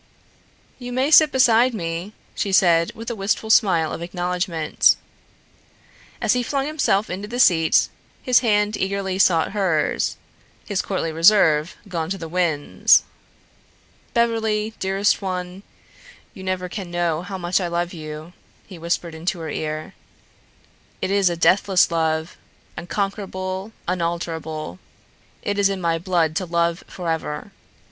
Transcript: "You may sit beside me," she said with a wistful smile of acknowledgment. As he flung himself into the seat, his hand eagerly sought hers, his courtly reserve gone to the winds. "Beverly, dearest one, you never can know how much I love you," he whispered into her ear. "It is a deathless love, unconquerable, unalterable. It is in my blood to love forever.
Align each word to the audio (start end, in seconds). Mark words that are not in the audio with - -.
"You 0.79 0.91
may 0.91 1.11
sit 1.11 1.31
beside 1.31 1.75
me," 1.75 2.13
she 2.33 2.51
said 2.51 2.91
with 2.95 3.11
a 3.11 3.15
wistful 3.15 3.51
smile 3.51 3.93
of 3.93 4.01
acknowledgment. 4.01 4.95
As 6.19 6.33
he 6.33 6.41
flung 6.41 6.65
himself 6.65 7.07
into 7.07 7.27
the 7.27 7.39
seat, 7.39 7.87
his 8.23 8.39
hand 8.39 8.75
eagerly 8.75 9.19
sought 9.19 9.51
hers, 9.51 10.17
his 10.65 10.81
courtly 10.81 11.11
reserve 11.11 11.75
gone 11.87 12.09
to 12.09 12.17
the 12.17 12.27
winds. 12.27 13.03
"Beverly, 14.15 14.73
dearest 14.79 15.21
one, 15.21 15.61
you 16.33 16.43
never 16.43 16.67
can 16.67 16.89
know 16.89 17.21
how 17.21 17.37
much 17.37 17.61
I 17.61 17.67
love 17.67 17.93
you," 17.93 18.33
he 18.65 18.79
whispered 18.79 19.13
into 19.13 19.37
her 19.37 19.51
ear. 19.51 19.93
"It 20.99 21.11
is 21.11 21.29
a 21.29 21.37
deathless 21.37 21.91
love, 21.91 22.37
unconquerable, 22.75 23.71
unalterable. 23.87 24.79
It 25.43 25.59
is 25.59 25.69
in 25.69 25.79
my 25.79 25.99
blood 25.99 26.35
to 26.37 26.45
love 26.45 26.83
forever. 26.87 27.51